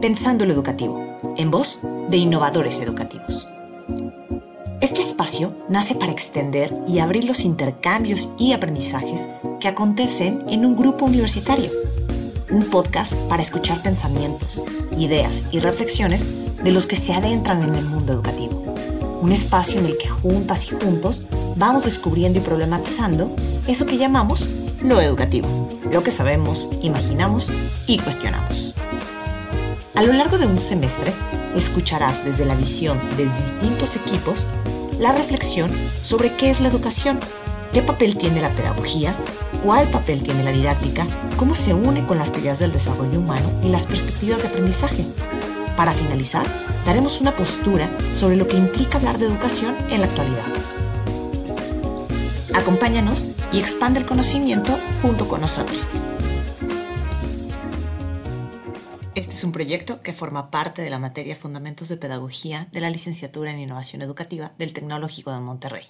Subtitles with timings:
[0.00, 3.48] Pensando lo Educativo, en voz de innovadores educativos.
[4.82, 9.26] Este espacio nace para extender y abrir los intercambios y aprendizajes
[9.58, 11.70] que acontecen en un grupo universitario.
[12.50, 14.62] Un podcast para escuchar pensamientos,
[14.98, 16.26] ideas y reflexiones
[16.62, 18.74] de los que se adentran en el mundo educativo.
[19.22, 21.22] Un espacio en el que juntas y juntos
[21.56, 23.34] vamos descubriendo y problematizando
[23.66, 24.46] eso que llamamos
[24.82, 25.48] lo educativo,
[25.90, 27.50] lo que sabemos, imaginamos
[27.86, 28.74] y cuestionamos.
[29.96, 31.10] A lo largo de un semestre,
[31.56, 34.46] escucharás desde la visión de distintos equipos
[34.98, 35.72] la reflexión
[36.02, 37.18] sobre qué es la educación,
[37.72, 39.16] qué papel tiene la pedagogía,
[39.64, 41.06] cuál papel tiene la didáctica,
[41.38, 45.06] cómo se une con las teorías del desarrollo humano y las perspectivas de aprendizaje.
[45.78, 46.44] Para finalizar,
[46.84, 50.44] daremos una postura sobre lo que implica hablar de educación en la actualidad.
[52.52, 56.02] Acompáñanos y expande el conocimiento junto con nosotros.
[59.36, 63.50] Es un proyecto que forma parte de la materia Fundamentos de Pedagogía de la Licenciatura
[63.50, 65.84] en Innovación Educativa del Tecnológico de Monterrey.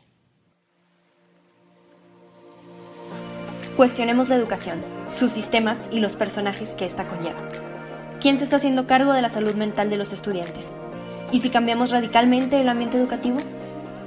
[3.77, 7.38] Cuestionemos la educación, sus sistemas y los personajes que ésta conlleva.
[8.20, 10.72] ¿Quién se está haciendo cargo de la salud mental de los estudiantes?
[11.31, 13.36] ¿Y si cambiamos radicalmente el ambiente educativo?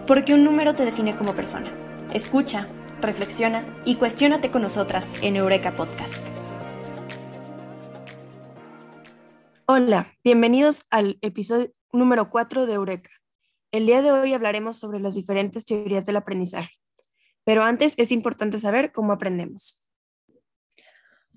[0.06, 1.72] Porque un número te define como persona.
[2.14, 2.68] Escucha,
[3.00, 6.39] reflexiona y cuestiónate con nosotras en Eureka Podcast.
[9.81, 13.11] Hola, bienvenidos al episodio número 4 de Eureka.
[13.72, 16.75] El día de hoy hablaremos sobre las diferentes teorías del aprendizaje,
[17.45, 19.89] pero antes es importante saber cómo aprendemos.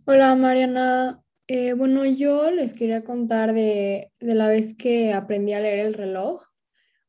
[0.06, 5.60] Hola Mariana, eh, bueno, yo les quería contar de, de la vez que aprendí a
[5.60, 6.42] leer el reloj.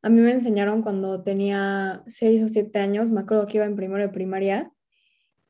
[0.04, 3.76] A mí me enseñaron cuando tenía 6 o 7 años, me acuerdo que iba en
[3.76, 4.72] primero de primaria,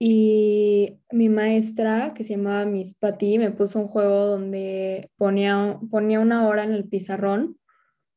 [0.05, 6.19] y mi maestra, que se llamaba Miss Patty, me puso un juego donde ponía, ponía
[6.19, 7.57] una hora en el pizarrón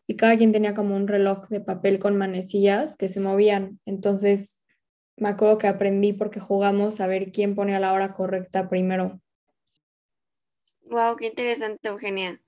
[0.09, 3.79] y cada quien tenía como un reloj de papel con manecillas que se movían.
[3.87, 4.61] Entonces,
[5.17, 9.21] me acuerdo que aprendí porque jugamos a ver quién ponía la hora correcta primero.
[10.91, 12.43] Wow, qué interesante, Eugenia.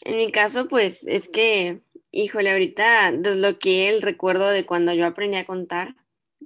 [0.00, 5.36] En mi caso, pues es que, híjole, ahorita desbloqueé el recuerdo de cuando yo aprendí
[5.36, 5.94] a contar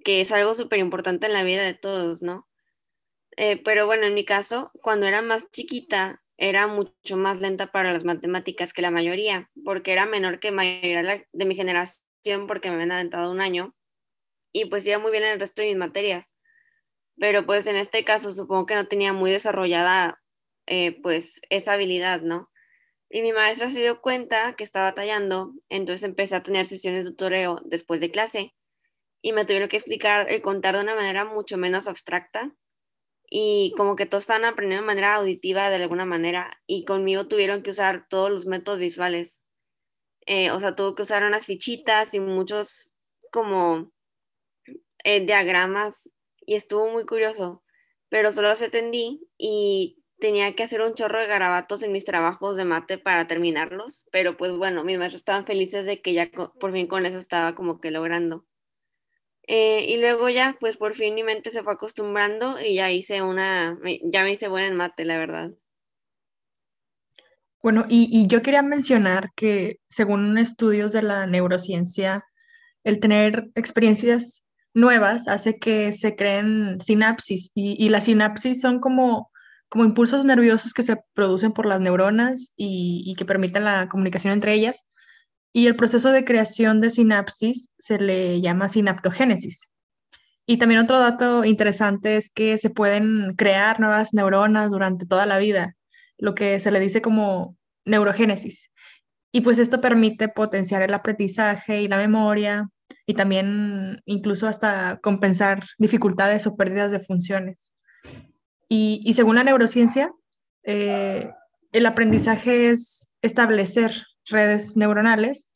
[0.04, 2.48] que es algo súper importante en la vida de todos, ¿no?
[3.36, 7.92] Eh, pero bueno, en mi caso, cuando era más chiquita, era mucho más lenta para
[7.92, 12.75] las matemáticas que la mayoría, porque era menor que mayoría de mi generación, porque me
[12.75, 13.76] habían adelantado un año,
[14.53, 16.36] y pues iba muy bien en el resto de mis materias.
[17.19, 20.20] Pero pues en este caso supongo que no tenía muy desarrollada
[20.66, 22.50] eh, pues esa habilidad, ¿no?
[23.10, 27.10] Y mi maestra se dio cuenta que estaba tallando, entonces empecé a tener sesiones de
[27.10, 28.54] tutoreo después de clase
[29.22, 32.54] y me tuvieron que explicar el contar de una manera mucho menos abstracta
[33.30, 37.62] y como que todos estaban aprendiendo de manera auditiva de alguna manera y conmigo tuvieron
[37.62, 39.44] que usar todos los métodos visuales.
[40.26, 42.94] Eh, o sea, tuvo que usar unas fichitas y muchos
[43.32, 43.92] como
[45.04, 47.62] eh, diagramas y estuvo muy curioso,
[48.08, 52.56] pero solo los atendí y tenía que hacer un chorro de garabatos en mis trabajos
[52.56, 56.72] de mate para terminarlos, pero pues bueno, mis maestros estaban felices de que ya por
[56.72, 58.47] fin con eso estaba como que logrando.
[59.50, 63.22] Eh, y luego ya, pues por fin mi mente se fue acostumbrando y ya hice
[63.22, 65.53] una, ya me hice buena en mate, la verdad.
[67.62, 72.25] Bueno, y, yo quería mencionar que según estudios de la neurociencia,
[72.84, 74.44] el tener experiencias
[74.75, 79.30] nuevas hace que se creen sinapsis y, las sinapsis son como,
[79.70, 84.34] como impulsos nerviosos que se producen por las neuronas y, y que permiten la comunicación
[84.34, 84.84] entre ellas
[85.53, 89.69] y el proceso de creación de sinapsis se le llama sinaptogénesis.
[90.47, 95.38] Y también otro dato interesante es que se pueden crear nuevas neuronas durante toda la
[95.38, 95.76] vida,
[96.16, 98.70] lo que se le dice como neurogénesis.
[99.31, 102.70] Y pues esto permite potenciar el aprendizaje y la memoria
[103.06, 107.75] y también incluso hasta compensar dificultades o pérdidas de funciones.
[108.70, 110.12] Y, según la neurociencia,
[110.62, 111.30] eh,
[111.72, 115.51] el aprendizaje es establecer redes neuronales,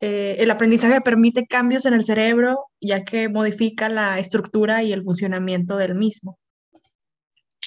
[0.00, 5.02] eh, el aprendizaje permite cambios en el cerebro ya que modifica la estructura y el
[5.02, 6.38] funcionamiento del mismo.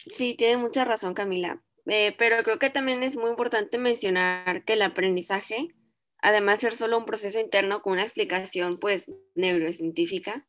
[0.05, 4.73] Sí, tiene mucha razón Camila, eh, pero creo que también es muy importante mencionar que
[4.73, 5.69] el aprendizaje,
[6.21, 10.47] además de ser solo un proceso interno con una explicación pues neurocientífica,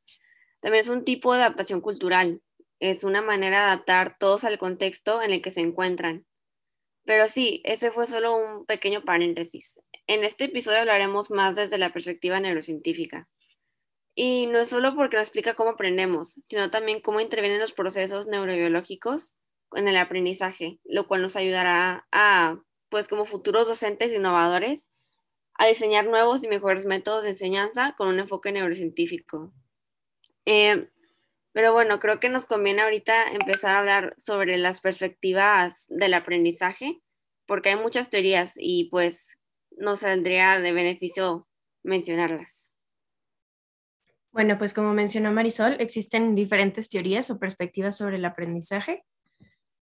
[0.61, 2.43] también es un tipo de adaptación cultural,
[2.79, 6.27] es una manera de adaptar todos al contexto en el que se encuentran.
[7.05, 9.81] Pero sí, ese fue solo un pequeño paréntesis.
[10.07, 13.29] En este episodio hablaremos más desde la perspectiva neurocientífica.
[14.15, 18.29] Y no es solo porque nos explica cómo aprendemos, sino también cómo intervienen los procesos
[18.29, 19.37] neurobiológicos
[19.73, 24.91] en el aprendizaje, lo cual nos ayudará a pues como futuros docentes innovadores,
[25.55, 29.53] a diseñar nuevos y mejores métodos de enseñanza con un enfoque neurocientífico.
[30.45, 30.89] Eh,
[31.53, 37.01] pero bueno, creo que nos conviene ahorita empezar a hablar sobre las perspectivas del aprendizaje,
[37.47, 39.37] porque hay muchas teorías y pues
[39.71, 41.49] nos saldría de beneficio
[41.83, 42.69] mencionarlas.
[44.33, 49.05] Bueno, pues como mencionó Marisol, existen diferentes teorías o perspectivas sobre el aprendizaje.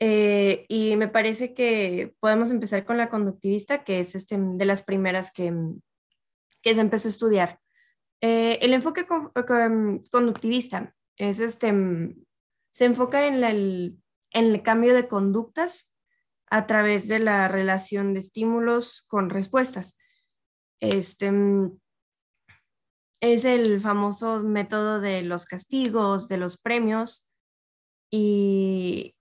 [0.00, 4.82] Eh, y me parece que podemos empezar con la conductivista, que es este, de las
[4.82, 5.52] primeras que,
[6.62, 7.60] que se empezó a estudiar.
[8.22, 9.04] Eh, el enfoque
[10.10, 10.94] conductivista
[11.28, 11.72] es este,
[12.72, 13.98] se enfoca en, el,
[14.32, 15.96] en el cambio de conductas
[16.50, 19.98] a través de la relación de estímulos con respuestas.
[20.80, 21.30] Este,
[23.20, 27.32] es el famoso método de los castigos, de los premios
[28.10, 29.14] y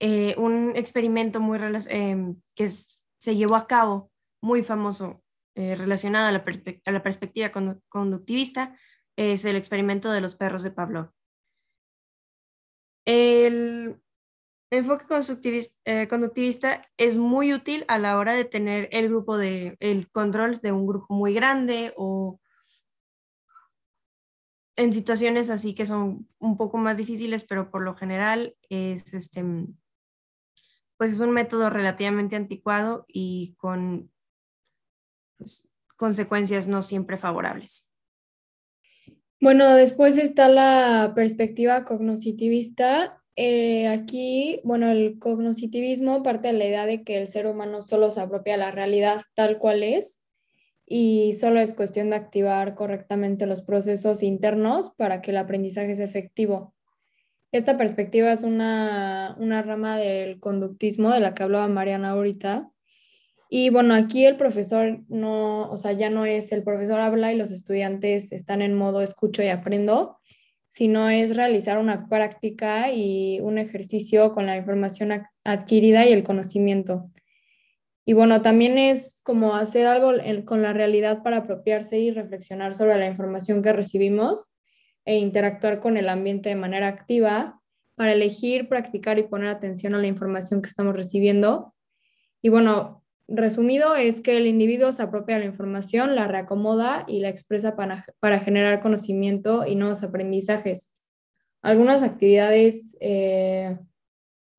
[0.00, 4.10] eh, un experimento muy em, que se llevó a cabo,
[4.42, 5.22] muy famoso,
[5.54, 6.44] eh, relacionado a la,
[6.84, 7.52] a la perspectiva
[7.88, 8.76] conductivista,
[9.16, 11.15] es el experimento de los perros de Pavlov.
[13.06, 14.02] El
[14.70, 15.04] enfoque
[15.84, 20.58] eh, conductivista, es muy útil a la hora de tener el grupo de, el control
[20.58, 22.40] de un grupo muy grande o
[24.76, 29.42] en situaciones así que son un poco más difíciles, pero por lo general es este,
[30.98, 34.12] pues es un método relativamente anticuado y con
[35.38, 37.90] pues, consecuencias no siempre favorables.
[39.40, 43.22] Bueno, después está la perspectiva cognitivista.
[43.36, 48.10] Eh, aquí, bueno, el cognitivismo parte de la idea de que el ser humano solo
[48.10, 50.20] se apropia la realidad tal cual es
[50.86, 56.06] y solo es cuestión de activar correctamente los procesos internos para que el aprendizaje sea
[56.06, 56.74] efectivo.
[57.52, 62.70] Esta perspectiva es una, una rama del conductismo de la que hablaba Mariana ahorita
[63.48, 67.36] y bueno, aquí el profesor no, o sea, ya no es el profesor habla y
[67.36, 70.18] los estudiantes están en modo escucho y aprendo,
[70.68, 77.10] sino es realizar una práctica y un ejercicio con la información adquirida y el conocimiento.
[78.04, 80.12] Y bueno, también es como hacer algo
[80.44, 84.46] con la realidad para apropiarse y reflexionar sobre la información que recibimos
[85.04, 87.60] e interactuar con el ambiente de manera activa
[87.94, 91.74] para elegir, practicar y poner atención a la información que estamos recibiendo.
[92.42, 97.28] Y bueno, resumido es que el individuo se apropia la información, la reacomoda y la
[97.28, 100.90] expresa para, generar conocimiento y nuevos aprendizajes.
[101.62, 103.78] Algunas actividades eh,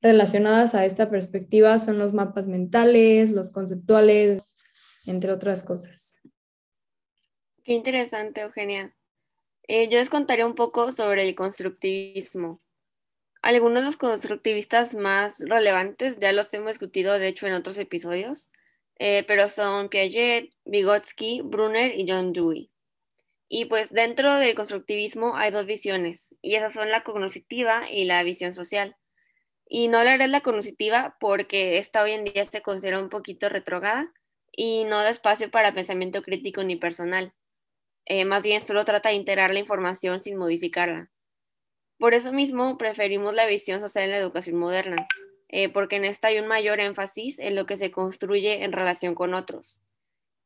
[0.02, 4.56] relacionadas a esta perspectiva son los mapas mentales, los conceptuales,
[5.06, 6.20] entre otras cosas.
[7.64, 8.94] Qué interesante, Eugenia.
[9.66, 12.60] Eh, yo les contaré un poco sobre el constructivismo.
[13.42, 18.50] Algunos de los constructivistas más relevantes ya los hemos discutido, de hecho, en otros episodios,
[18.98, 22.70] eh, pero son Piaget, Vygotsky, Brunner y John Dewey.
[23.48, 28.22] Y pues dentro del constructivismo hay dos visiones, y esas son la cognitiva y la
[28.22, 28.96] visión social.
[29.66, 33.48] Y no hablaré de la cognitiva porque esta hoy en día se considera un poquito
[33.48, 34.12] retrogada
[34.52, 37.34] y no da espacio para pensamiento crítico ni personal.
[38.06, 41.10] Eh, más bien solo trata de integrar la información sin modificarla.
[41.98, 45.06] Por eso mismo preferimos la visión social en la educación moderna,
[45.48, 49.14] eh, porque en esta hay un mayor énfasis en lo que se construye en relación
[49.14, 49.80] con otros.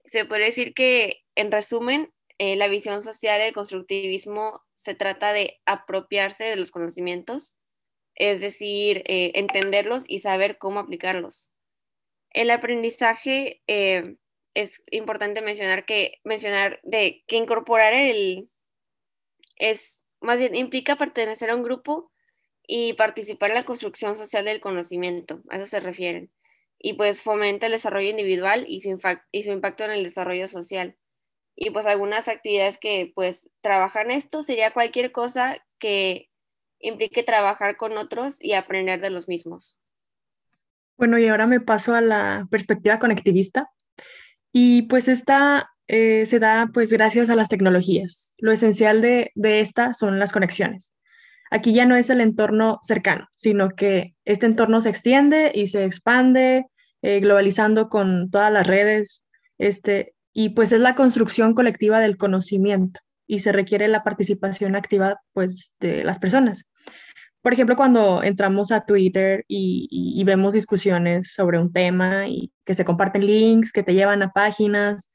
[0.05, 5.61] Se puede decir que, en resumen, eh, la visión social del constructivismo se trata de
[5.67, 7.59] apropiarse de los conocimientos,
[8.15, 11.51] es decir, eh, entenderlos y saber cómo aplicarlos.
[12.31, 13.63] El aprendizaje
[14.55, 18.49] es importante mencionar que mencionar de que incorporar el
[19.57, 22.12] es más bien implica pertenecer a un grupo
[22.67, 26.31] y participar en la construcción social del conocimiento, a eso se refieren.
[26.79, 30.97] Y pues fomenta el desarrollo individual y su, impacto en el desarrollo social.
[31.55, 36.31] Y pues algunas actividades que pues trabajan esto sería cualquier cosa que
[36.81, 39.79] implique trabajar con otros y aprender de los mismos.
[40.97, 43.71] Bueno, y ahora me paso a la perspectiva conectivista.
[44.53, 48.35] Y pues esta eh, se da pues gracias a las tecnologías.
[48.39, 50.95] Lo esencial de, de esta son las conexiones.
[51.53, 55.85] Aquí ya no es el entorno cercano, sino que este entorno se extiende y se
[55.85, 56.65] expande,
[57.03, 59.27] eh, globalizando con todas las redes,
[59.59, 65.21] este, y pues es la construcción colectiva del conocimiento y se requiere la participación activa
[65.35, 66.65] pues de las personas.
[67.43, 72.75] Por ejemplo, cuando entramos a Twitter y, y, vemos discusiones sobre un tema y que
[72.75, 75.11] se comparten links que te llevan a páginas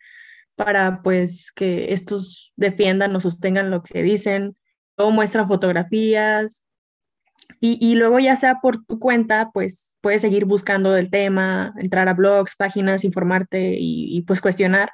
[0.55, 4.55] para pues que estos defiendan o sostengan lo que dicen
[4.97, 6.63] muestran fotografías
[7.59, 12.13] Y, luego ya sea por tu cuenta, pues puedes seguir buscando del tema, entrar a
[12.13, 14.91] blogs, páginas, informarte y, pues cuestionar.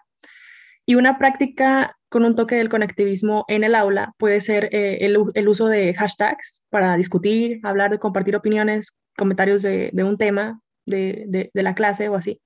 [0.85, 5.47] Y una práctica con un toque del conectivismo en el aula puede ser eh, el,
[5.47, 11.75] uso de hashtags para discutir, hablar, compartir opiniones, comentarios de, un tema de, de la
[11.75, 12.41] clase o así.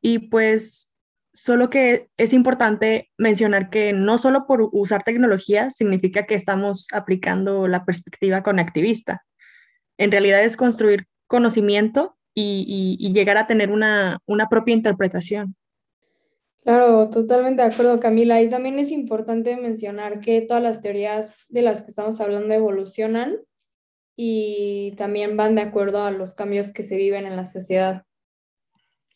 [0.00, 0.87] Y pues
[1.40, 7.68] solo que es importante mencionar que no solo por usar tecnología significa que estamos aplicando
[7.68, 9.24] la perspectiva conectivista
[9.98, 15.56] en realidad es construir conocimiento y, llegar a tener una, propia interpretación.
[16.62, 18.40] Claro, totalmente de acuerdo, Camila.
[18.40, 23.38] Y también es importante mencionar que todas las teorías de las que estamos hablando evolucionan
[24.16, 28.04] y también van de acuerdo a los cambios que se viven en la sociedad.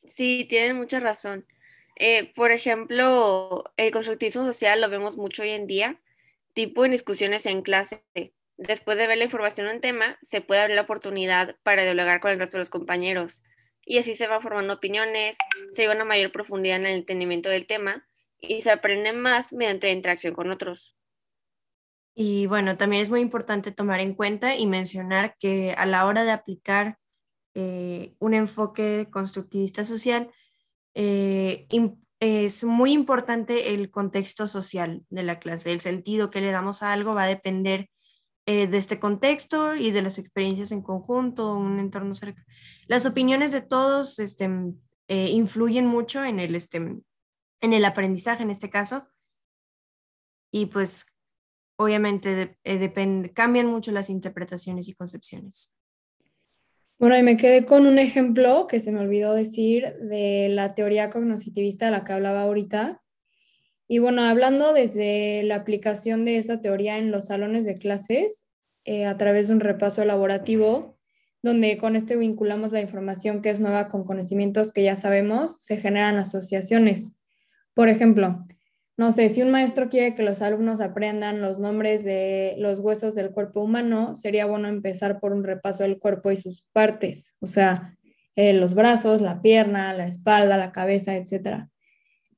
[0.04, 1.46] Sí, tienen mucha razón.
[2.04, 6.00] Eh, por ejemplo, el constructivismo social lo vemos mucho hoy en día,
[6.52, 8.02] tipo en discusiones en clase
[8.56, 12.32] después de ver la información en tema, se puede abrir la oportunidad para dialogar con
[12.32, 13.44] el resto de los compañeros.
[13.86, 15.36] Y así se van formando opiniones,
[15.70, 18.04] se llega a una mayor profundidad en el entendimiento del tema
[18.40, 20.96] y se aprende más mediante interacción con otros.
[22.16, 26.24] Y bueno, también es muy importante tomar en cuenta y mencionar que a la hora
[26.24, 26.98] de aplicar
[27.54, 30.32] eh, un enfoque constructivista social,
[30.94, 31.66] eh,
[32.20, 35.72] es muy importante el contexto social de la clase.
[35.72, 37.88] El sentido que le damos a algo va a depender
[38.46, 42.44] eh, de este contexto y de las experiencias en conjunto, un entorno cerca.
[42.88, 44.50] Las opiniones de todos este,
[45.06, 49.08] eh, influyen mucho en el, este, en el aprendizaje en este caso
[50.52, 51.06] y pues
[51.76, 55.80] obviamente eh, cambian mucho las interpretaciones y concepciones.
[57.02, 61.10] Bueno, y me quedé con un ejemplo que se me olvidó decir de la teoría
[61.10, 63.02] cognitivista de la que hablaba ahorita,
[63.88, 68.46] y bueno, hablando desde la aplicación de esta teoría en los salones de clases,
[68.84, 70.96] eh, a través de un repaso elaborativo,
[71.42, 75.78] donde con este vinculamos la información que es nueva con conocimientos que ya sabemos, se
[75.78, 77.18] generan asociaciones.
[77.74, 78.38] Por ejemplo,
[78.96, 83.14] no sé, si un maestro quiere que los alumnos aprendan los nombres de los huesos
[83.14, 87.46] del cuerpo humano, sería bueno empezar por un repaso del cuerpo y sus partes, o
[87.46, 87.96] sea,
[88.36, 91.70] eh, los brazos, la pierna, la espalda, la cabeza, etcétera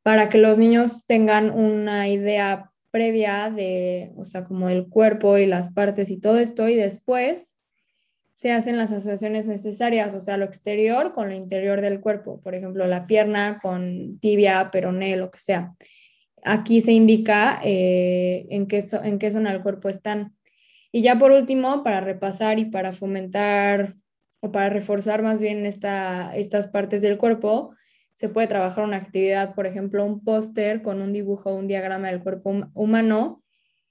[0.04, 5.46] para que los niños tengan una idea previa de, o sea, como el cuerpo y
[5.46, 7.56] las partes y todo esto, y después
[8.34, 12.54] se hacen las asociaciones necesarias, o sea, lo exterior con lo interior del cuerpo, por
[12.54, 15.75] ejemplo, la pierna con tibia, peroné, lo que sea.
[16.44, 20.36] Aquí se indica eh, en, qué en qué zona del cuerpo están.
[20.92, 23.96] Y ya por último, para repasar y para fomentar
[24.40, 27.74] o para reforzar más bien esta, estas partes del cuerpo,
[28.12, 32.22] se puede trabajar una actividad, por ejemplo, un póster con un dibujo, un diagrama del
[32.22, 33.42] cuerpo humano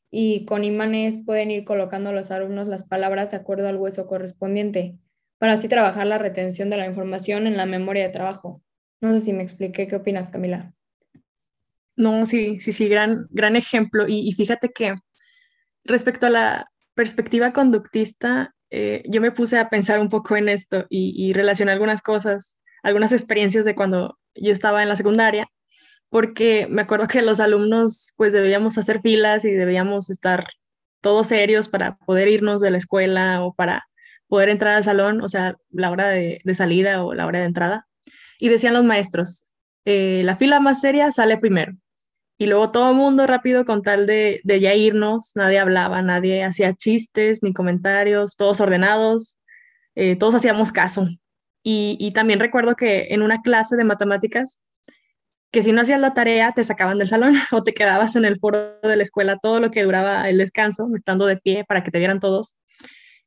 [0.10, 4.96] y con imanes pueden ir colocando los alumnos las palabras de acuerdo al hueso correspondiente
[5.40, 8.62] para así trabajar la retención de la información en la memoria de trabajo.
[9.02, 10.74] No sé si me expliqué, ¿qué opinas, Camila?
[11.96, 14.06] No, sí, sí, sí, gran, gran ejemplo.
[14.08, 14.96] Y, fíjate que
[15.84, 20.86] respecto a la perspectiva conductista, eh, yo me puse a pensar un poco en esto
[20.90, 25.48] y, y relacioné algunas cosas algunas experiencias de cuando yo estaba en la secundaria,
[26.10, 30.46] porque me acuerdo que los alumnos pues debíamos hacer filas y debíamos estar
[31.02, 33.84] todos serios para poder irnos de la escuela o para
[34.28, 37.88] poder entrar al salón, o sea, la hora de, salida o la hora de entrada.
[38.40, 39.52] Y decían los maestros,
[39.86, 41.74] eh, la fila más seria sale primero.
[42.38, 46.74] Y luego todo el mundo rápido con tal de, ya irnos, nadie hablaba, nadie hacía
[46.74, 49.40] chistes ni comentarios, todos ordenados,
[49.96, 51.08] eh, todos hacíamos caso.
[51.64, 54.60] Y, también recuerdo que en una clase de matemáticas,
[55.52, 58.40] que si no hacías la tarea, te sacaban del salón o te quedabas en el
[58.40, 61.92] foro de la escuela todo lo que duraba el descanso, estando de pie para que
[61.92, 62.56] te vieran todos.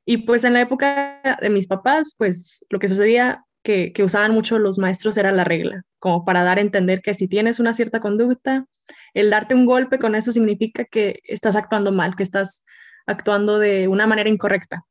[0.04, 4.60] Y pues en la época de mis papás, pues lo que sucedía que, usaban mucho
[4.60, 7.98] los maestros era la regla, como para dar a entender que si tienes una cierta
[7.98, 8.66] conducta,
[9.12, 12.64] el darte un golpe con eso significa que estás actuando mal, que estás
[13.06, 14.84] actuando de una manera incorrecta.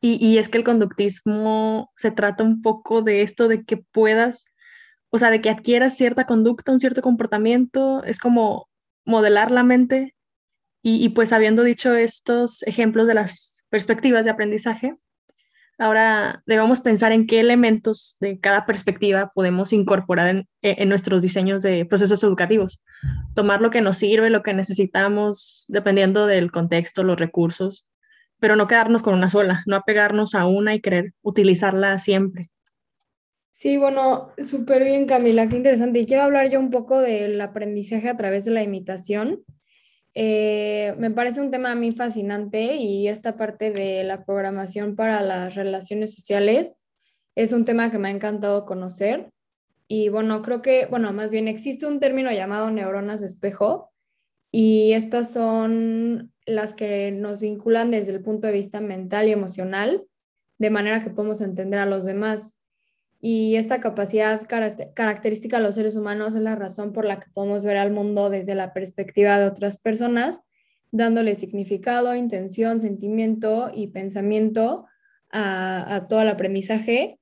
[0.00, 4.44] Y, es que el conductismo se trata un poco de esto de que puedas,
[5.10, 8.68] o sea, de que adquieras cierta conducta, un cierto comportamiento, es como
[9.06, 10.14] modelar la mente.
[10.82, 14.94] Y, y pues habiendo dicho estos ejemplos de las perspectivas de aprendizaje,
[15.78, 21.62] ahora debemos pensar en qué elementos de cada perspectiva podemos incorporar en, en, nuestros diseños
[21.62, 22.82] de procesos educativos.
[23.34, 27.86] Tomar lo que nos sirve, lo que necesitamos, dependiendo del contexto, los recursos,
[28.40, 32.50] pero no quedarnos con una sola, no apegarnos a una y querer utilizarla siempre.
[33.52, 35.98] Sí, bueno, súper bien Camila, qué interesante.
[35.98, 39.42] Y quiero hablar yo un poco del aprendizaje a través de la imitación.
[40.14, 45.22] Eh, me parece un tema a mí fascinante y esta parte de la programación para
[45.22, 46.76] las relaciones sociales
[47.34, 49.30] es un tema que me ha encantado conocer.
[49.86, 53.90] Y bueno, creo que, bueno, más bien existe un término llamado neuronas espejo
[54.50, 60.04] y estas son las que nos vinculan desde el punto de vista mental y emocional,
[60.58, 62.57] de manera que podemos entender a los demás.
[63.20, 67.64] Y esta capacidad característica de los seres humanos es la razón por la que podemos
[67.64, 70.42] ver al mundo desde la perspectiva de otras personas,
[70.92, 74.86] dándole significado, intención, sentimiento y pensamiento
[75.30, 77.18] a, todo el aprendizaje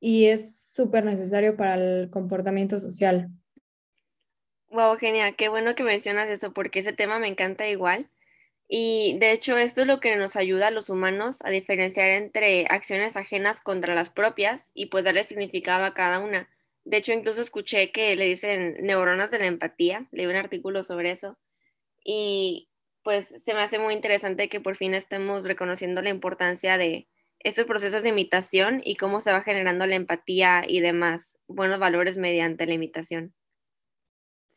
[0.00, 3.28] y es súper necesario para el comportamiento social.
[4.70, 8.10] Wow, genial, qué bueno que mencionas eso porque ese tema me encanta igual.
[8.68, 12.66] Y de hecho esto es lo que nos ayuda a los humanos a diferenciar entre
[12.68, 16.50] acciones ajenas contra las propias y pues darle significado a cada una.
[16.84, 21.10] De hecho incluso escuché que le dicen neuronas de la empatía, leí un artículo sobre
[21.10, 21.38] eso
[22.04, 22.68] y
[23.02, 27.08] pues se me hace muy interesante que por fin estemos reconociendo la importancia de
[27.38, 32.18] estos procesos de imitación y cómo se va generando la empatía y demás buenos valores
[32.18, 33.32] mediante la imitación.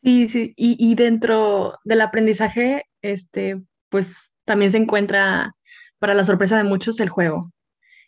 [0.02, 3.62] Sí, sí, y, y dentro del aprendizaje, este,
[3.92, 5.54] pues también se encuentra,
[6.00, 7.52] para la sorpresa de muchos, el juego.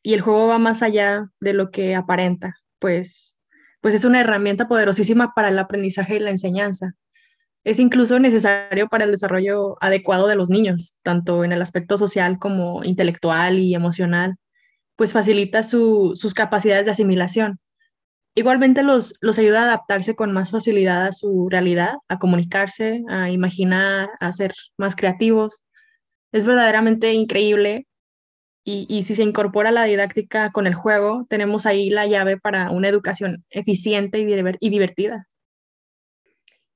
[0.03, 3.39] Y el juego va más allá de lo que aparenta, pues,
[3.81, 6.95] pues es una herramienta poderosísima para el aprendizaje y la enseñanza.
[7.63, 12.39] Es incluso necesario para el desarrollo adecuado de los niños, tanto en el aspecto social
[12.39, 14.37] como intelectual y emocional,
[14.97, 17.61] pues facilita sus capacidades de asimilación.
[18.35, 23.31] Igualmente los, los ayuda a adaptarse con más facilidad a su realidad, a comunicarse, a
[23.31, 25.63] imaginar, a ser más creativos
[26.35, 27.87] es verdaderamente increíble
[28.65, 32.89] y, si se incorpora la didáctica con el juego, tenemos ahí la llave para una
[32.89, 34.27] educación eficiente y,
[34.59, 35.29] y divertida.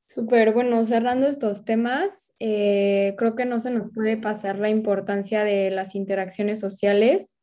[0.06, 5.44] Súper, bueno, cerrando estos temas, eh, creo que no se nos puede pasar la importancia
[5.44, 7.36] de las interacciones sociales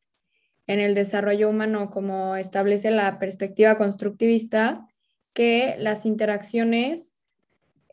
[0.66, 4.86] en el desarrollo humano, como establece la perspectiva constructivista,
[5.34, 7.15] que las interacciones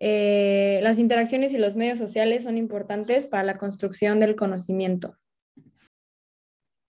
[0.05, 5.15] eh, las interacciones y los medios sociales son importantes para la construcción del conocimiento.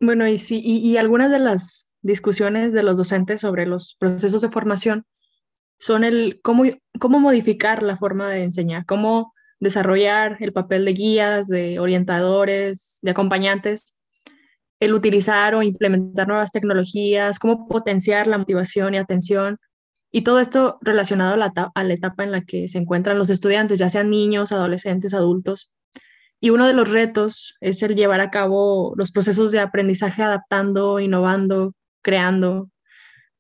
[0.01, 4.49] Bueno, y sí, y, algunas de las discusiones de los docentes sobre los procesos de
[4.49, 5.05] formación
[5.79, 6.65] son el cómo,
[6.99, 13.13] cómo modificar la forma de enseñar, cómo desarrollar el papel de guías, de orientadores, de
[13.13, 14.01] acompañantes,
[14.81, 19.59] el utilizar o implementar nuevas tecnologías, cómo potenciar la motivación y atención,
[20.17, 23.91] y todo esto relacionado a la, etapa en la que se encuentran los estudiantes, ya
[23.91, 25.73] sean niños, adolescentes, adultos.
[26.39, 31.01] Y uno de los retos es el llevar a cabo los procesos de aprendizaje adaptando,
[31.01, 32.71] innovando, creando,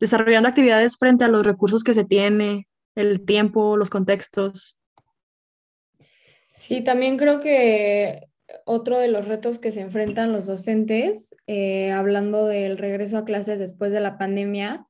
[0.00, 4.80] desarrollando actividades frente a los recursos que se tiene, el tiempo, los contextos.
[6.50, 8.26] Sí, también creo que
[8.64, 13.60] otro de los retos que se enfrentan los docentes, eh, hablando del regreso a clases
[13.60, 14.88] después de la pandemia,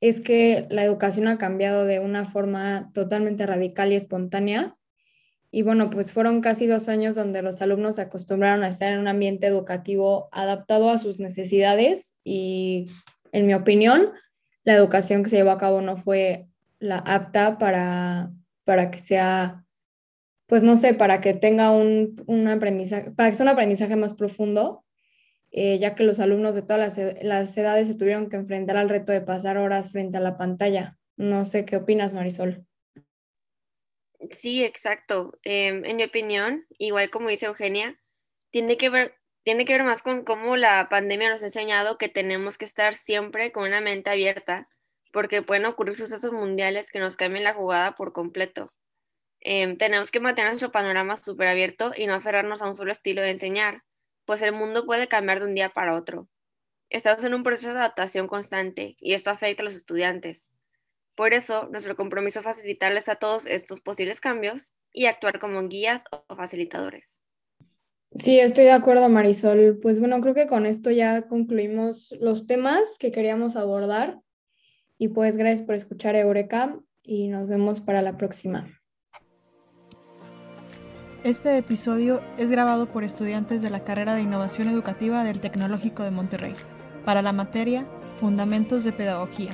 [0.00, 4.76] es que la educación ha cambiado de una forma totalmente radical y espontánea.
[5.50, 8.98] Y bueno, pues fueron casi dos años donde los alumnos se acostumbraron a estar en
[8.98, 12.86] un ambiente educativo adaptado a sus necesidades y,
[13.32, 14.12] en mi opinión,
[14.64, 18.30] la educación que se llevó a cabo no fue la apta para,
[18.64, 19.64] para que sea,
[20.46, 24.12] pues no sé, para que tenga un, un aprendizaje, para que sea un aprendizaje más
[24.12, 24.84] profundo
[25.58, 29.10] eh, ya que los alumnos de todas las, edades se tuvieron que enfrentar al reto
[29.10, 30.98] de pasar horas frente a la pantalla.
[31.16, 32.66] No sé qué opinas, Marisol.
[34.30, 35.38] Sí, exacto.
[35.42, 37.98] Em, en mi opinión, igual como dice Eugenia,
[38.50, 39.14] tiene que ver
[39.44, 42.96] tiene que ver más con cómo la pandemia nos ha enseñado que tenemos que estar
[42.96, 44.68] siempre con una mente abierta,
[45.12, 48.66] porque pueden ocurrir sucesos mundiales que nos cambien la jugada por completo.
[49.40, 53.22] Em, tenemos que mantener nuestro panorama súper abierto y no aferrarnos a un solo estilo
[53.22, 53.84] de enseñar,
[54.26, 56.28] pues el mundo puede cambiar de un día para otro.
[56.90, 60.52] Estamos en un proceso de adaptación constante y esto afecta a los estudiantes.
[61.14, 66.04] Por eso, nuestro compromiso es facilitarles a todos estos posibles cambios y actuar como guías
[66.10, 67.22] o facilitadores.
[68.14, 69.78] Sí, estoy de acuerdo, Marisol.
[69.80, 74.20] Pues bueno, creo que con esto ya concluimos los temas que queríamos abordar.
[74.98, 78.68] Y pues gracias por escuchar Eureka y nos vemos para la próxima.
[81.26, 86.12] Este episodio es grabado por estudiantes de la carrera de Innovación Educativa del Tecnológico de
[86.12, 86.54] Monterrey,
[87.04, 87.84] para la materia
[88.20, 89.50] Fundamentos de Pedagogía.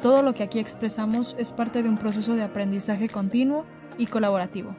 [0.00, 3.64] Todo lo que aquí expresamos es parte de un proceso de aprendizaje continuo
[3.98, 4.76] y colaborativo.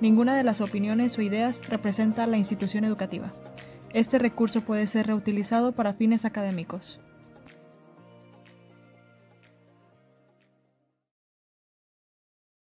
[0.00, 3.30] Ninguna de las opiniones o ideas representa a la institución educativa.
[3.92, 7.00] Este recurso puede ser reutilizado para fines académicos.